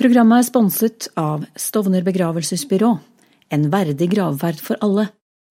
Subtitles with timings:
[0.00, 2.88] Programmet er sponset av Stovner begravelsesbyrå,
[3.52, 5.10] en verdig gravferd for alle,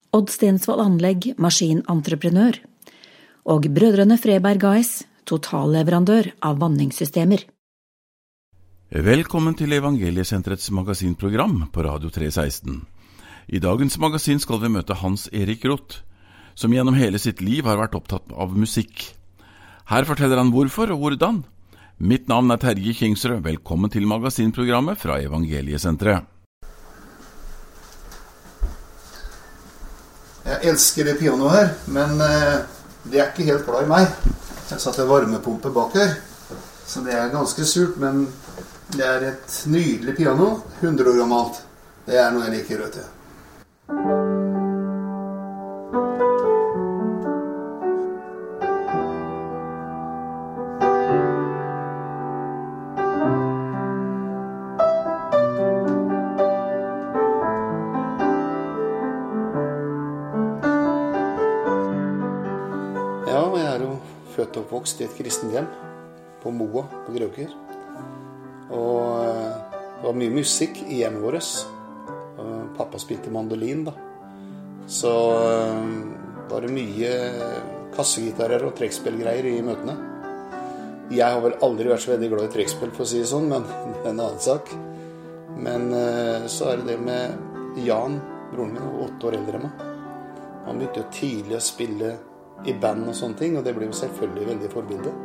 [0.09, 2.57] Odd Stensvold Anlegg, maskinentreprenør,
[3.45, 7.43] og Brødrene Freberg AS, totalleverandør av vanningssystemer.
[8.89, 12.81] Velkommen til Evangeliesenterets magasinprogram på Radio 316.
[13.53, 16.01] I dagens magasin skal vi møte Hans Erik Roth,
[16.57, 19.11] som gjennom hele sitt liv har vært opptatt av musikk.
[19.93, 21.43] Her forteller han hvorfor og hvordan.
[21.99, 23.41] Mitt navn er Terje Kingsrød.
[23.43, 26.23] Velkommen til magasinprogrammet fra Evangeliesenteret.
[30.45, 32.55] Jeg elsker det pianoet her, men eh,
[33.03, 34.15] det er ikke helt glad i meg.
[34.69, 36.15] Jeg satte varmepumpe bak her,
[36.87, 37.99] så det er ganske surt.
[37.99, 38.29] Men
[38.95, 40.53] det er et nydelig piano.
[40.79, 41.63] 100 år gammelt.
[42.07, 43.18] Det er noe jeg liker, vet du.
[65.55, 65.67] Hjem
[66.43, 67.51] på Moa på Grøker.
[68.75, 69.59] Og eh,
[69.99, 71.51] det var mye musikk i hjemmet vårt.
[72.79, 73.93] Pappa spilte mandolin, da.
[74.87, 75.11] Så
[75.51, 75.89] eh,
[76.49, 77.09] var det mye
[77.95, 79.97] kassegitarer og trekkspillgreier i møtene.
[81.09, 83.49] Jeg har vel aldri vært så veldig glad i trekkspill, for å si det sånn,
[83.51, 83.67] men
[83.99, 84.71] det er en annen sak.
[85.59, 88.15] Men eh, så er det det med Jan,
[88.53, 89.85] broren min, er åtte år eldre enn meg.
[90.69, 92.15] Han begynte jo tidlig å spille
[92.67, 95.17] i band og sånne ting, og det ble jo selvfølgelig veldig forbilde.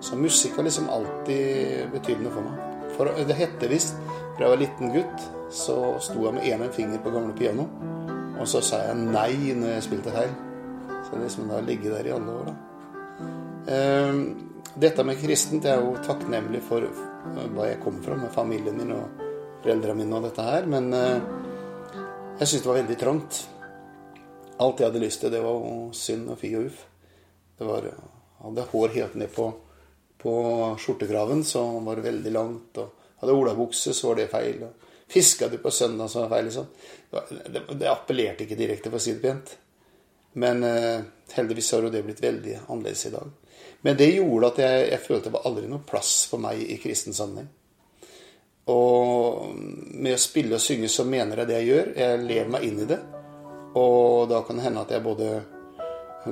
[0.00, 2.64] Så musikk har liksom alltid betydd noe for meg.
[2.96, 3.96] For det hette visst
[4.36, 7.66] fra jeg var liten gutt, så sto jeg med én finger på gamle piano,
[8.38, 10.34] og så sa jeg nei når jeg spilte feil.
[11.06, 12.56] Så det liksom har ligget der i alle år, da.
[13.74, 14.22] Ehm,
[14.78, 18.92] Dette med kristent jeg er jo takknemlig for hva jeg kommer fra med familien min
[18.94, 19.22] og
[19.64, 21.16] foreldrene mine og dette her, men eh,
[22.38, 23.40] jeg syntes det var veldig trangt.
[24.62, 25.64] Alt jeg hadde lyst til, det var
[25.98, 26.84] synd og fi og uff.
[27.58, 29.48] Det var, jeg hadde hår helt ned på,
[30.22, 30.34] på
[30.80, 32.78] skjortekraven, så var det veldig langt.
[32.82, 34.62] Og hadde olabukse, så var det feil.
[34.66, 36.48] Og fiska du på søndag, så var det feil.
[36.50, 36.66] Liksom.
[37.10, 39.54] Det, det, det appellerte ikke direkte, for å si det pent.
[40.38, 43.30] Men eh, heldigvis har jo det blitt veldig annerledes i dag.
[43.86, 46.78] Men det gjorde at jeg, jeg følte det var aldri noe plass for meg i
[46.82, 47.48] kristen sammenheng.
[48.68, 49.54] Og
[49.96, 51.92] med å spille og synge så mener jeg det jeg gjør.
[51.96, 52.98] Jeg lever meg inn i det.
[53.78, 55.28] Og da kan det hende at jeg både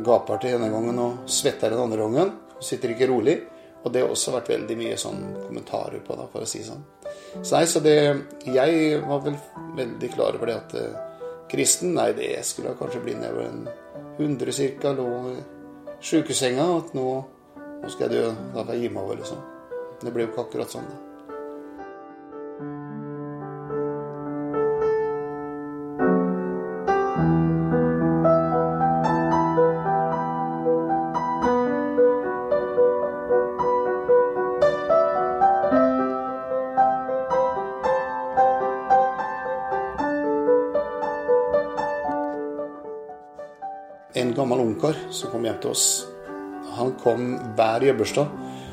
[0.05, 2.35] gaper til ene gangen og svetter den andre gangen.
[2.61, 3.39] Sitter ikke rolig.
[3.87, 6.83] Og det har også vært veldig mye sånn kommentarer på da, for å si sånn.
[7.39, 7.99] Så nei, så det
[8.51, 9.37] Jeg var vel
[9.77, 10.97] veldig klar over det at eh,
[11.51, 13.69] kristen, nei, det skulle jeg kanskje bli nedover en
[14.19, 15.37] 100 cirka, lå i
[16.03, 16.67] sjukesenga.
[16.81, 17.09] At nå,
[17.83, 19.45] nå skal jeg dø, da får jeg gi meg over, liksom.
[20.03, 21.06] Det ble jo ikke akkurat sånn, det.
[44.87, 46.07] Gammel som kom hjem til oss.
[46.77, 48.27] Han kom hver jobbursdag.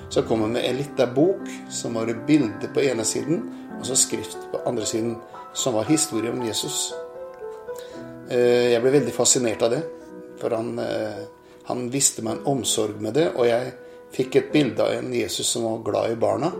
[0.09, 3.41] Så kom han med en liten bok som var et bilde på ene siden,
[3.79, 5.15] og så skrift på andre siden,
[5.53, 6.93] som var historie om Jesus.
[8.29, 9.83] Eh, Jeg ble veldig fascinert av det,
[10.39, 11.25] for han, eh,
[11.65, 13.73] han viste meg en omsorg med det, og jeg
[14.11, 16.51] fikk et bilde av en Jesus som var glad i barna,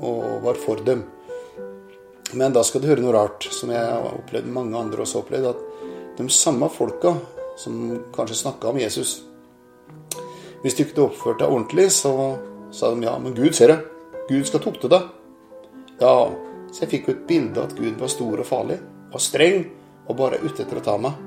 [0.00, 1.04] og var for dem.
[2.32, 5.24] Men da skal du høre noe rart, som jeg har opplevd mange andre også har
[5.24, 7.14] opplevd, at de samme folka
[7.56, 9.22] som kanskje snakka om Jesus
[10.62, 12.12] Hvis du ikke oppførte deg ordentlig, så
[12.74, 13.76] sa de ja, men Gud ser det.
[14.26, 15.04] Gud skal tukte deg.
[16.00, 16.14] Ja,
[16.72, 18.80] så jeg fikk jo et bilde av at Gud var stor og farlig,
[19.12, 19.62] og streng,
[20.08, 21.20] og bare ute etter å ta meg.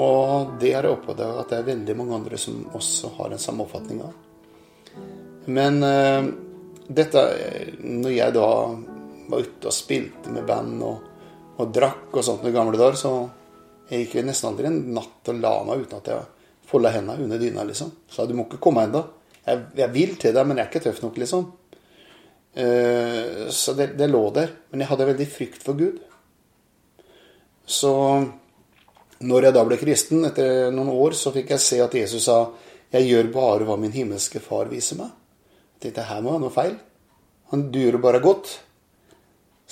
[0.00, 3.42] Og det har jeg oppdaga at det er veldig mange andre som også har den
[3.42, 4.08] samme oppfatninga.
[5.52, 6.24] Men uh,
[6.88, 7.22] dette
[7.82, 8.48] Når jeg da
[9.32, 11.04] var ute og spilte med band og,
[11.60, 13.12] og drakk og sånt i gamle dager, så
[13.90, 16.28] jeg gikk nesten aldri en natt og la meg uten at jeg
[16.68, 17.90] folda hendene under dyna, liksom.
[18.08, 19.02] Så du må ikke komme ennå.
[19.42, 21.50] Jeg, jeg vil til deg, men jeg er ikke tøff nok, liksom.
[22.52, 24.54] Uh, så det, det lå der.
[24.70, 26.00] Men jeg hadde veldig frykt for Gud.
[27.68, 27.92] Så
[29.22, 32.44] når jeg da ble kristen, etter noen år, så fikk jeg se at Jesus sa
[32.92, 35.12] jeg gjør bare hva min himmelske far viser meg.
[35.78, 36.74] Jeg tenkte her må være noe feil.
[37.52, 38.50] Han durer bare godt.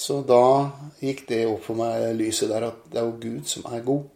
[0.00, 0.70] Så da
[1.02, 4.06] gikk det opp for meg lyset der at det er jo Gud som er god.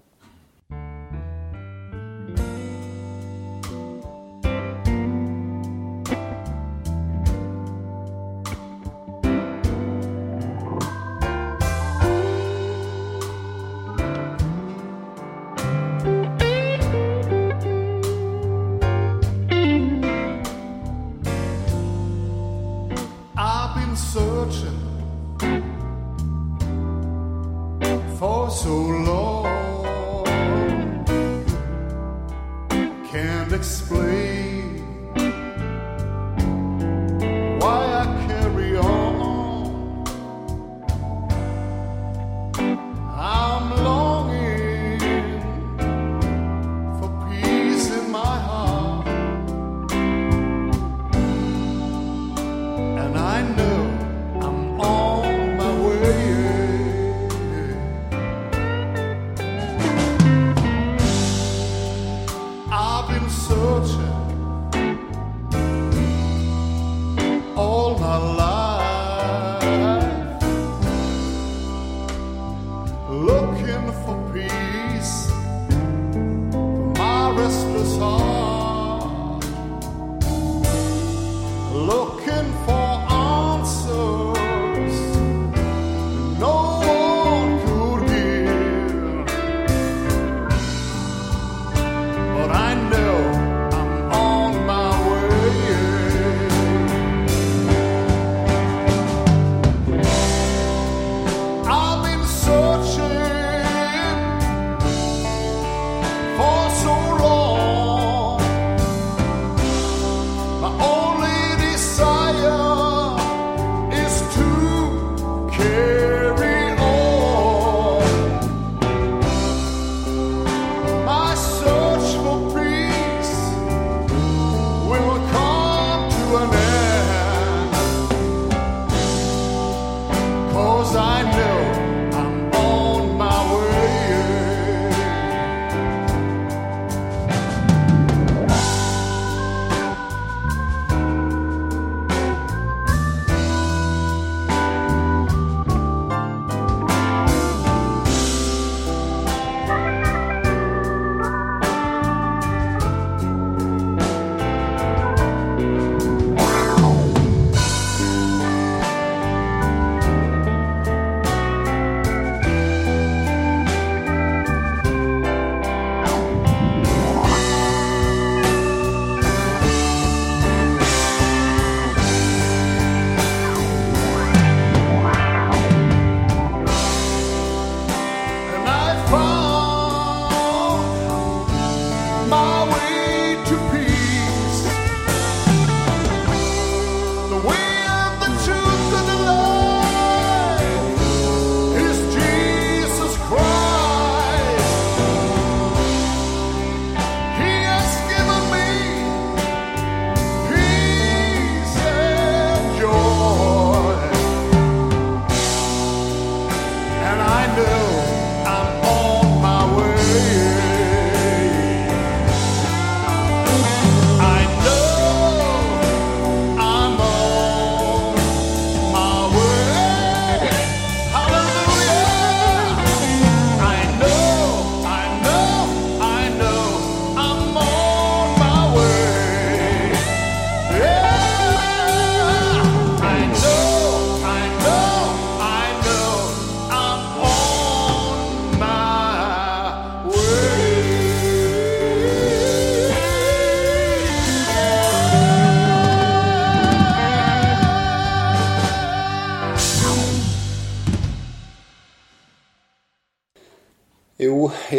[130.84, 131.33] Cause I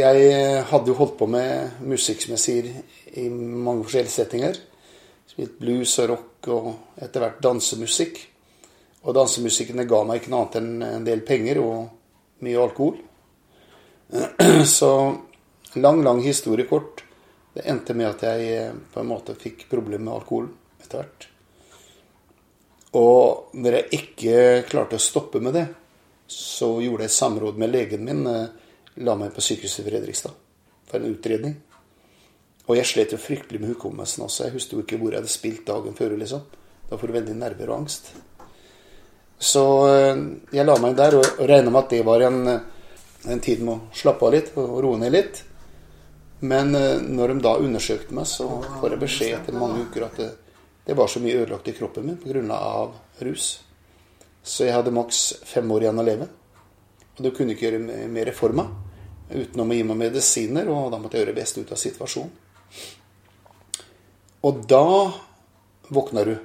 [0.05, 2.69] jeg hadde jo holdt på med musikk, som jeg sier,
[3.17, 4.57] i mange forskjellige settinger.
[5.29, 6.69] Spilt blues og rock og
[7.01, 8.19] etter hvert dansemusikk.
[9.05, 12.97] Og dansemusikkene ga meg ikke noe annet enn en del penger og mye alkohol.
[14.77, 14.91] Så
[15.79, 17.03] lang, lang historie kort.
[17.55, 20.49] Det endte med at jeg eh, på en måte fikk problemer med alkohol
[20.83, 21.29] etter hvert.
[22.95, 24.37] Og når jeg ikke
[24.69, 25.65] klarte å stoppe med det,
[26.31, 28.23] så gjorde jeg samråd med legen min.
[28.95, 30.35] Eh, La meg på sykehuset i Fredrikstad
[30.89, 31.55] for en utredning.
[32.65, 34.47] Og jeg slet jo fryktelig med hukommelsen også.
[34.47, 36.15] Jeg husker jo ikke hvor jeg hadde spilt dagen før.
[36.17, 36.45] liksom.
[36.89, 38.13] Da får du veldig nerver og angst.
[39.39, 40.23] Så eh,
[40.55, 42.39] jeg la meg der og, regna med at det var en,
[43.27, 45.43] en tid med å slappe av litt og roe ned litt.
[46.45, 48.47] Men eh, når de da undersøkte meg, så
[48.79, 50.31] får jeg beskjed etter mange uker at det,
[50.85, 52.91] det var så mye ødelagt i kroppen min pga.
[53.25, 53.59] rus.
[54.43, 56.27] Så jeg hadde maks fem år igjen å leve.
[57.15, 58.71] Og du kunne ikke gjøre mer for meg
[59.25, 62.33] utenom å gi meg medisiner, og da måtte jeg gjøre det beste ut av situasjonen.
[64.45, 64.87] Og da
[65.95, 66.35] våkna du.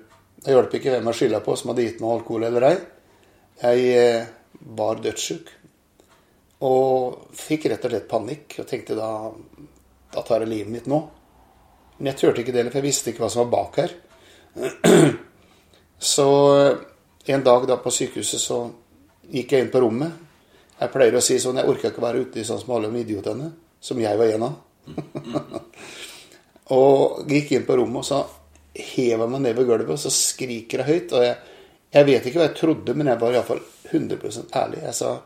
[0.40, 2.76] Det hjalp ikke hvem jeg skylda på, som hadde gitt meg alkohol eller ei.
[3.60, 4.30] Jeg eh,
[4.78, 5.50] var dødssyk.
[6.64, 9.10] Og fikk rett og slett panikk og tenkte da
[10.10, 11.00] da tar jeg livet mitt nå.
[11.98, 13.92] Men jeg turte ikke det, for jeg visste ikke hva som var bak her.
[16.12, 16.26] Så
[17.30, 18.62] en dag da på sykehuset så
[19.30, 20.29] gikk jeg inn på rommet.
[20.80, 23.50] Jeg pleier å si sånn Jeg orker ikke være ute i sånn som alle idiotene,
[23.80, 24.54] som jeg var en av.
[26.76, 28.20] og gikk inn på rommet, og så
[28.74, 31.16] hever jeg meg ned ved gulvet, og så skriker jeg høyt.
[31.16, 31.58] Og jeg,
[31.96, 33.60] jeg vet ikke hva jeg trodde, men jeg var iallfall
[33.90, 34.84] 100% ærlig.
[34.86, 35.16] Jeg sa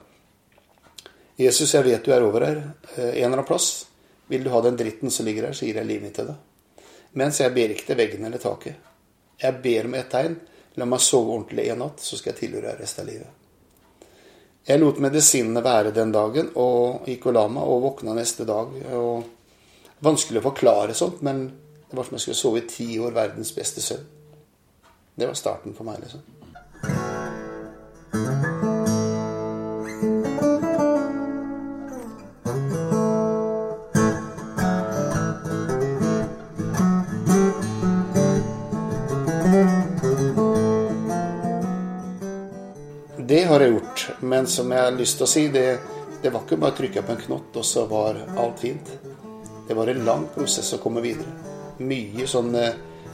[1.37, 2.61] Jesus, jeg vet du er over her.
[2.95, 3.87] Eh, en eller annen plass.
[4.31, 6.83] Vil du ha den dritten som ligger her, så gir jeg livet mitt til deg.
[7.21, 8.93] Mens jeg ber ikke til veggen eller taket.
[9.39, 10.37] Jeg ber om ett tegn.
[10.81, 13.44] La meg sove ordentlig en natt, så skal jeg tilhøre resten av livet.
[14.65, 18.73] Jeg lot medisinene være den dagen, og gikk og la meg, og våkna neste dag.
[18.97, 19.25] og
[20.05, 21.45] Vanskelig å forklare sånt, men
[21.91, 24.09] det var som jeg skulle sove i ti år verdens beste søvn.
[25.15, 26.25] Det var starten for meg, liksom.
[44.35, 45.79] Men som jeg har lyst til å si, det,
[46.23, 48.89] det var ikke bare å trykke på en knott, og så var alt fint.
[49.69, 51.31] Det var en lang prosess å komme videre.
[51.79, 52.65] Mye sånne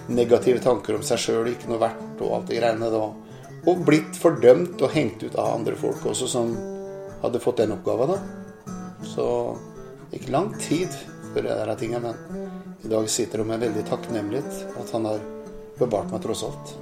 [0.08, 3.02] negative tanker om seg sjøl, ikke noe verdt og alt det greiene da.
[3.68, 6.56] Og blitt fordømt og hengt ut av andre folk også, som
[7.20, 8.14] hadde fått den oppgaven.
[8.16, 8.72] da.
[9.04, 9.26] Så
[10.08, 10.96] det gikk lang tid
[11.34, 15.20] før det der tinga, men i dag sitter det med veldig takknemlighet at han har
[15.76, 16.78] bevart meg tross alt.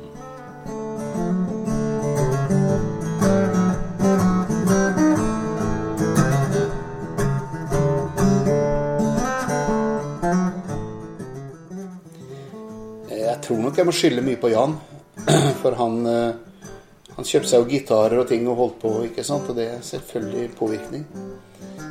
[13.82, 14.76] Jeg må skylde mye på Jan.
[15.62, 16.70] For han, eh,
[17.16, 19.48] han kjøpte seg jo gitarer og ting og holdt på, ikke sant?
[19.50, 21.04] og det er selvfølgelig påvirkning.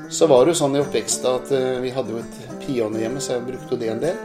[0.10, 3.24] Så var det jo sånn i oppveksten at eh, vi hadde jo et piano hjemme,
[3.24, 4.20] så jeg brukte jo det en del.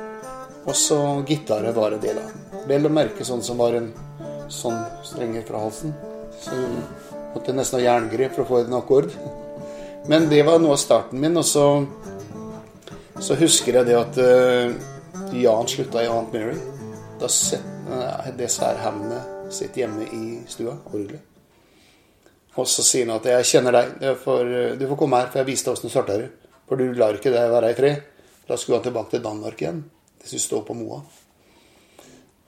[0.62, 2.35] Og så gitarer var en del av.
[2.71, 3.90] Vel å merke sånn som var en
[4.52, 5.95] sånn strenger fra halsen.
[6.42, 6.54] Så
[7.33, 9.11] måtte jeg nesten ha jerngrep for å få en akkord.
[10.11, 11.38] Men det var noe av starten min.
[11.38, 11.66] Og så,
[13.19, 16.59] så husker jeg det at uh, Jan slutta i Aunt Mary.
[17.23, 19.21] Da setter det svære
[19.55, 21.21] sitt hjemme i stua, orgelet.
[22.59, 24.45] Og så sier han at 'jeg kjenner deg, for,
[24.76, 26.31] du får komme her, for jeg viste deg åssen du starter'.
[26.69, 28.02] For du lar ikke deg være i fred.
[28.49, 29.85] Da skulle han tilbake til Danmark igjen.
[30.19, 31.02] Det skulle stå på Moa.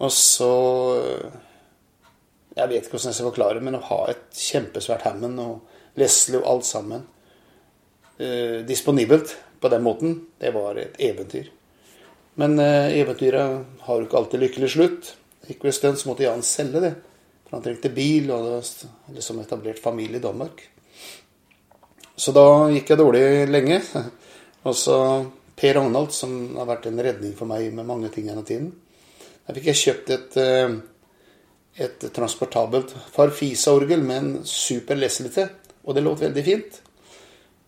[0.00, 0.52] Og så
[2.56, 5.60] Jeg vet ikke hvordan jeg skal forklare men å ha et kjempesvært Hammond og
[5.96, 7.02] Leslie og alt sammen
[8.20, 11.50] eh, disponibelt på den måten, det var et eventyr.
[12.40, 15.10] Men eh, eventyret har jo ikke alltid lykkelig slutt.
[15.46, 16.94] Gikk en stund så måtte Jan selge det.
[17.44, 20.64] For han trengte bil og hadde liksom etablert familie i Danmark.
[22.16, 23.80] Så da gikk jeg dårlig lenge.
[24.68, 24.96] Og så
[25.54, 28.72] Per Ragnald, som har vært en redning for meg med mange ting gjennom tiden.
[29.44, 30.74] Da fikk jeg kjøpt et, eh,
[31.84, 35.52] et transportabelt Farfisa-orgel med en super Leslie til.
[35.84, 36.80] Og det låt veldig fint.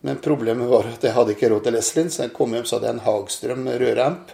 [0.01, 2.77] Men problemet var at jeg hadde ikke råd til Leslien, så jeg kom hjem så
[2.77, 4.33] hadde jeg en Hagstrøm røramp.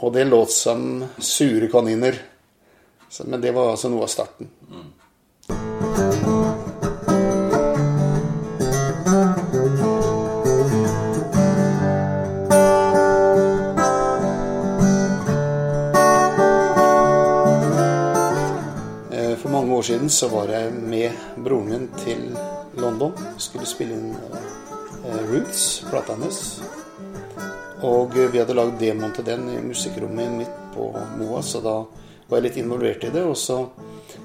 [0.00, 2.16] Og det låt som sure kaniner.
[3.24, 4.48] Men det var altså noe av starten.
[19.12, 21.10] Eh, For mange år siden så var jeg med
[21.44, 22.36] broren min til
[22.80, 23.12] London.
[23.38, 26.60] Skulle spille inn eh, Roots, plata hans.
[27.86, 31.78] Og vi hadde lagd demoen til den i musikkrommet mitt på Moa, så da
[32.28, 33.22] var jeg litt involvert i det.
[33.24, 33.56] Og så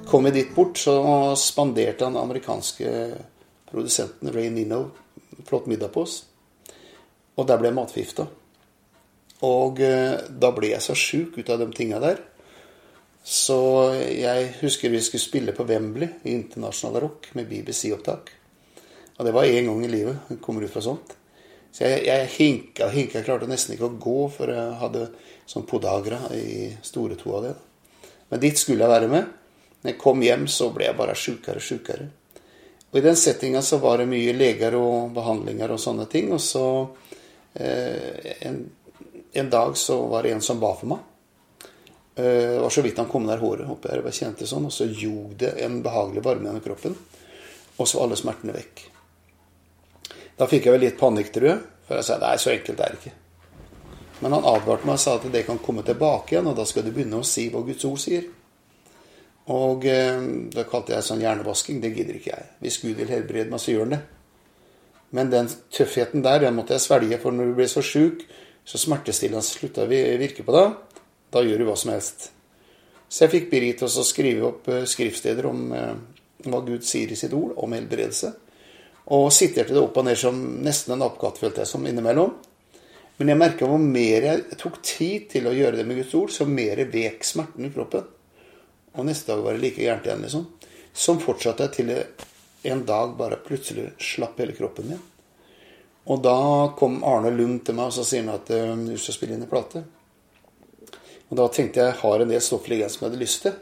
[0.10, 0.98] kom jeg dit bort, så
[1.40, 2.92] spanderte han amerikanske
[3.72, 4.82] produsenten Ray Nino
[5.48, 6.20] flott middag på oss.
[7.36, 8.28] Og der ble jeg matforgifta.
[9.48, 12.22] Og eh, da ble jeg så sjuk ut av de tinga der.
[13.26, 13.58] Så
[13.96, 18.36] jeg husker vi skulle spille på Wembley i internasjonal rock med BBC-opptak.
[19.16, 20.28] Og det var én gang i livet.
[20.30, 21.16] Jeg kommer ut fra sånt.
[21.76, 23.20] Så jeg, jeg hinka, hinka.
[23.20, 25.10] Jeg klarte nesten ikke å gå, for jeg hadde
[25.44, 27.56] sånn podagra i store to av det.
[28.32, 29.34] Men dit skulle jeg være med.
[29.82, 32.08] Når jeg kom hjem, så ble jeg bare sjukere og sjukere.
[32.94, 36.32] Og i den settinga så var det mye leger og behandlinger og sånne ting.
[36.32, 36.64] Og så
[37.60, 38.62] eh, en,
[39.36, 41.04] en dag så var det en som ba for meg.
[42.16, 44.00] Eh, Det var så vidt han kom der håret oppi her.
[44.00, 46.96] Jeg bare kjente sånn, og så gjorde det en behagelig varme gjennom kroppen.
[47.76, 48.88] Og så var alle smertene vekk.
[50.36, 51.62] Da fikk jeg vel litt panikk, tror jeg.
[51.86, 53.14] For jeg sa nei, så enkelt er det ikke.
[54.24, 56.86] Men han advarte meg og sa at det kan komme tilbake igjen, og da skal
[56.86, 58.26] du begynne å si hva Guds ord sier.
[59.54, 60.22] Og eh,
[60.56, 61.82] da kalte jeg sånn hjernevasking.
[61.84, 62.48] Det gidder ikke jeg.
[62.64, 64.02] Hvis Gud vil helbrede meg, så gjør han det.
[65.16, 67.20] Men den tøffheten der, den måtte jeg svelge.
[67.22, 68.26] For når du blir så sjuk,
[68.66, 70.72] Så smertestillende slutta å virke på deg.
[71.30, 72.32] Da gjør du hva som helst.
[73.06, 75.92] Så jeg fikk Birgit til å skrive opp eh, skriftsteder om eh,
[76.50, 78.32] hva Gud sier i sitt ord om helbredelse.
[79.14, 82.34] Og siterte det opp og ned som nesten en oppgave, følte jeg som innimellom.
[83.18, 86.34] Men jeg merka hvor mer jeg tok tid til å gjøre det med Guds ord,
[86.34, 88.08] så mer vek smerten i kroppen.
[88.96, 90.48] Og neste dag var det like gærent igjen, liksom.
[90.96, 91.92] Som fortsatte jeg til
[92.72, 95.04] en dag bare plutselig slapp hele kroppen min.
[96.06, 96.38] Og da
[96.78, 99.52] kom Arne Lund til meg og så sier han at du skal spille inn en
[99.52, 99.84] plate.
[101.30, 103.56] Og da tenkte jeg har en del stoff liggende som jeg hadde lyst til.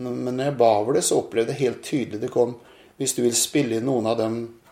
[0.00, 2.58] Men når jeg ba over det, så opplevde jeg helt tydelig det kom
[2.96, 4.65] Hvis du vil spille inn noen av de eh,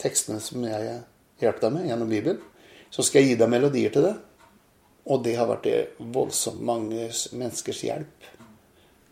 [0.00, 0.98] tekstene som jeg
[1.40, 2.42] hjelper deg med gjennom Bibelen,
[2.90, 4.14] så skal jeg gi deg melodier til det.
[5.10, 5.66] Og det har vært
[6.14, 8.30] voldsomt mange menneskers hjelp.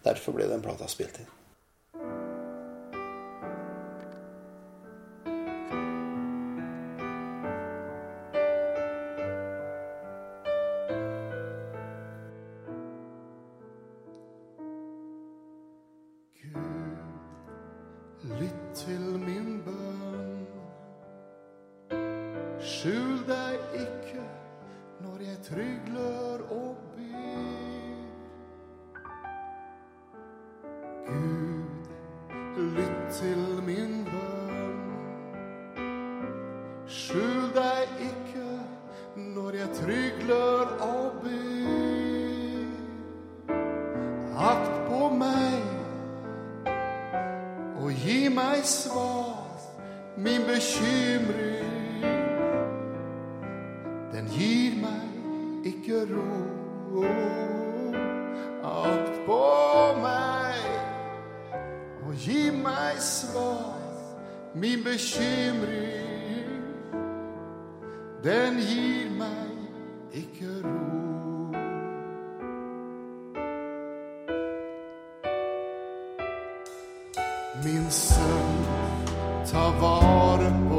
[0.05, 1.38] Derfor ble den plata spilt inn.
[22.59, 24.23] Skjul deg ikke
[25.01, 28.01] når jeg trygler og byr.
[31.07, 34.91] Gud, lytt til min bønn.
[36.87, 38.49] Skjul deg ikke
[39.37, 42.75] når jeg trygler og byr.
[44.51, 45.63] Akt på meg
[47.79, 49.63] og gi meg svar,
[50.17, 51.58] min bekymring.
[56.11, 57.05] ro
[58.65, 59.45] akt på
[60.03, 60.61] meg
[62.07, 63.75] og gi meg svar.
[64.55, 66.49] Min bekymring,
[68.25, 69.51] den gir meg
[70.13, 70.99] ikke ro.
[77.65, 78.59] Min sønn,
[79.47, 80.78] ta vare på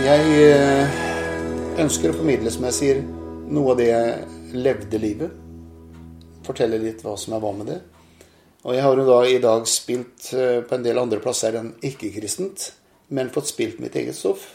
[0.00, 0.92] Jeg eh,
[1.82, 3.00] ønsker å formidle, som jeg sier,
[3.52, 5.34] noe av det jeg levde livet.
[6.46, 7.76] Fortelle litt hva som jeg var med det.
[8.64, 11.74] Og jeg har jo da i dag spilt eh, på en del andre plasser enn
[11.84, 12.70] ikke-kristent,
[13.12, 14.46] men fått spilt mitt eget stoff.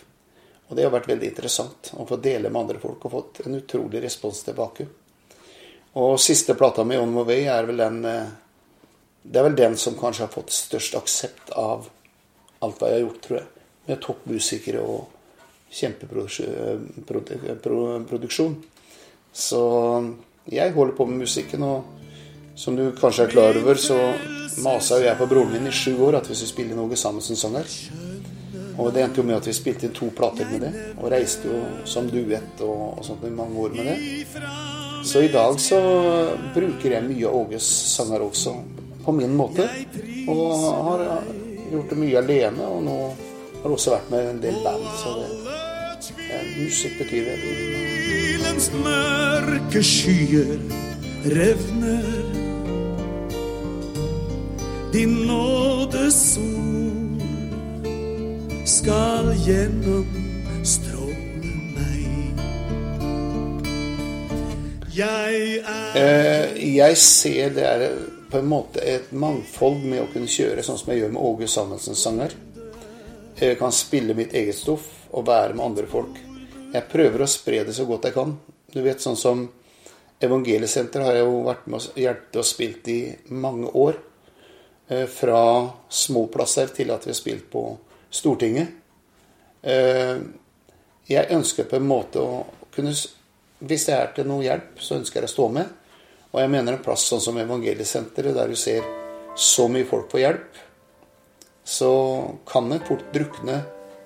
[0.66, 3.62] Og det har vært veldig interessant å få dele med andre folk og fått en
[3.62, 4.90] utrolig respons tilbake.
[6.02, 8.32] Og siste plata mi, 'On My Way', er vel den eh,
[9.22, 11.86] Det er vel den som kanskje har fått størst aksept av
[12.66, 13.48] alt hva jeg har gjort, tror jeg.
[13.86, 15.15] Med toppmusikere og
[15.76, 18.56] kjempeproduksjon.
[19.36, 19.62] Så
[20.52, 21.84] jeg holder på med musikken, og
[22.56, 24.14] som du kanskje er klar over, så
[24.64, 27.22] masa jo jeg på broren min i sju år at vi skulle spille noe som
[27.22, 27.66] sanger.
[28.76, 31.48] Og det endte jo med at vi spilte inn to plater med det, og reiste
[31.48, 33.98] jo som duett og, og sånt i mange år med det.
[35.06, 35.80] Så i dag så
[36.56, 38.52] bruker jeg mye av Åges sanger også,
[39.06, 39.64] på min måte.
[40.32, 40.44] Og
[40.90, 41.00] har
[41.72, 42.98] gjort det mye alene, og nå
[43.64, 44.86] har også vært med en del band.
[45.00, 45.28] Så det,
[46.14, 47.54] ja, musikk betyr veldig
[48.84, 50.60] mørke skyer
[51.26, 52.26] revner.
[54.94, 57.22] Din nådes sol
[58.66, 61.16] skal gjennomstråle
[61.76, 62.08] meg.
[64.96, 67.92] Jeg er Eh, Jeg ser det er
[68.32, 71.48] på en måte et mangfold med å kunne kjøre sånn som jeg gjør med Åge
[71.48, 72.30] Samuelsens sanger.
[73.40, 74.82] Jeg kan spille mitt eget stoff
[75.16, 76.18] og være med andre folk.
[76.74, 78.34] Jeg prøver å spre det så godt jeg kan.
[78.74, 79.46] Du vet, sånn som
[80.26, 83.00] Evangeliesenteret har jeg jo vært med og hjulpet og spilt i
[83.36, 83.98] mange år.
[84.88, 85.42] Eh, Fra
[85.90, 87.68] små plasser til at vi har spilt på
[88.12, 88.68] Stortinget.
[89.62, 90.18] Eh,
[91.08, 92.94] Jeg ønsker på en måte å kunne
[93.60, 95.70] Hvis det er til noe hjelp, så ønsker jeg å stå med.
[96.34, 98.84] Og jeg mener en plass sånn som Evangeliesenteret, der du ser
[99.36, 100.58] så mye folk få hjelp,
[101.64, 101.92] så
[102.46, 103.62] kan det fort drukne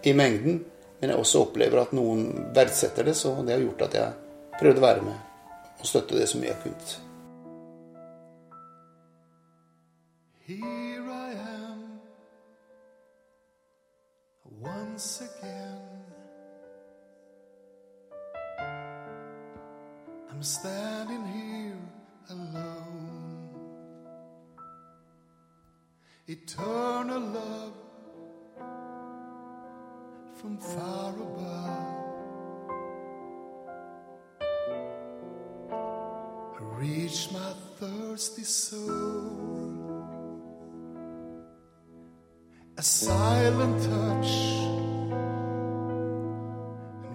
[0.06, 0.62] i mengden.
[1.00, 4.82] Men jeg også opplever at noen verdsetter det, så det har gjort at jeg prøvde
[4.82, 6.98] å være med og støtte det så mye jeg kunne.
[10.50, 11.32] Here I
[11.62, 11.80] am
[14.60, 15.90] once again.
[20.32, 21.80] I'm standing here
[22.30, 23.10] alone.
[26.28, 26.88] Eternal
[30.39, 31.99] from far above.
[36.78, 40.06] Reach my thirsty soul.
[42.78, 44.32] A silent touch,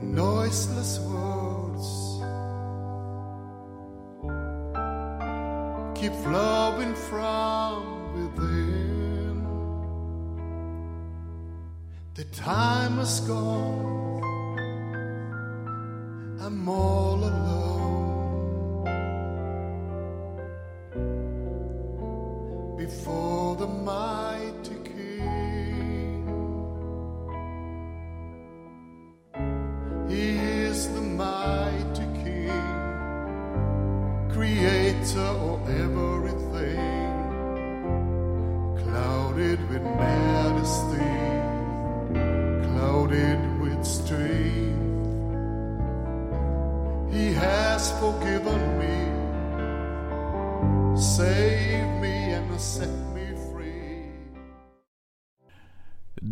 [0.02, 1.88] noiseless words
[5.98, 7.93] keep flowing from
[12.34, 14.22] time has gone,
[16.40, 17.74] I'm all alone.
[22.76, 24.33] Before the mighty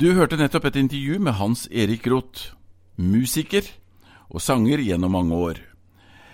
[0.03, 2.57] Du hørte nettopp et intervju med Hans Erik Roth,
[2.99, 3.63] musiker
[4.35, 5.61] og sanger gjennom mange år.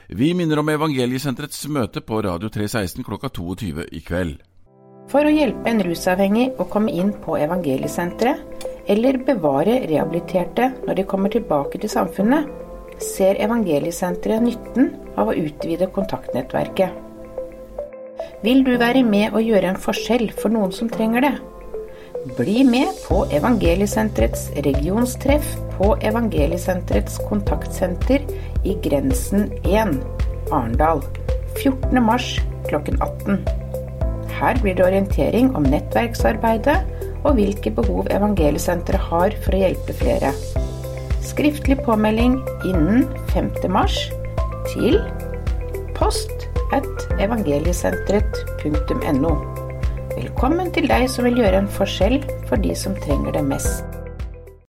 [0.08, 4.38] Vi minner om Evangeliesenterets møte på Radio 316 klokka 22 i kveld.
[5.12, 11.06] For å hjelpe en rusavhengig å komme inn på evangeliesenteret, eller bevare rehabiliterte når de
[11.12, 12.48] kommer tilbake til samfunnet,
[13.04, 16.96] ser Evangeliesenteret nytten av å utvide kontaktnettverket.
[18.48, 21.36] Vil du være med og gjøre en forskjell for noen som trenger det?
[22.36, 28.18] Bli med på Evangeliesenterets regionstreff på Evangeliesenterets kontaktsenter
[28.64, 29.88] i Grensen 1,
[30.50, 31.02] Arendal,
[31.62, 32.04] 14.
[32.04, 33.38] mars klokken 18.
[34.40, 36.76] Her blir det orientering om nettverksarbeidet
[37.24, 40.30] og hvilke behov Evangeliesenteret har for å hjelpe flere.
[41.24, 42.32] Skriftlig påmelding
[42.66, 42.98] innen
[43.32, 43.50] 5.
[43.72, 43.96] mars
[44.74, 44.94] til
[45.98, 46.30] post
[46.76, 49.57] at evangeliesenteret.no.
[50.18, 52.16] Velkommen til deg som vil gjøre en forskjell
[52.48, 54.07] for de som trenger det mest.